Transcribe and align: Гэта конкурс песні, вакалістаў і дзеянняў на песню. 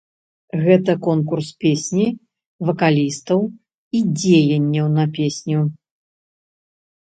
Гэта 0.67 0.91
конкурс 1.07 1.49
песні, 1.63 2.07
вакалістаў 2.69 3.39
і 4.01 4.03
дзеянняў 4.17 4.87
на 4.97 5.05
песню. 5.21 5.59